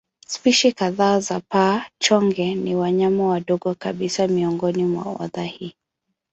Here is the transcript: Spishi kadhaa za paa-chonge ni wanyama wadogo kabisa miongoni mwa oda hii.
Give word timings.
Spishi 0.27 0.71
kadhaa 0.71 1.19
za 1.19 1.39
paa-chonge 1.39 2.55
ni 2.55 2.75
wanyama 2.75 3.27
wadogo 3.27 3.75
kabisa 3.75 4.27
miongoni 4.27 4.83
mwa 4.85 5.17
oda 5.23 5.43
hii. 5.43 5.75